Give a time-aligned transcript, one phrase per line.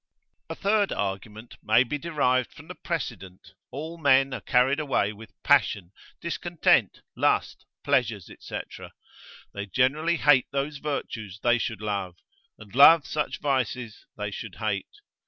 [0.49, 5.29] A third argument may be derived from the precedent, all men are carried away with
[5.43, 8.59] passion, discontent, lust, pleasures, &c.,
[9.53, 12.15] they generally hate those virtues they should love,
[12.57, 14.89] and love such vices they should hate.